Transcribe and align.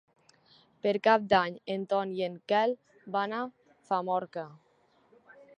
Per 0.85 0.93
Cap 1.07 1.27
d'Any 1.33 1.59
en 1.75 1.83
Ton 1.93 2.15
i 2.21 2.25
en 2.29 2.39
Quel 2.53 2.75
van 3.19 3.39
a 3.41 3.45
Famorca. 3.91 4.51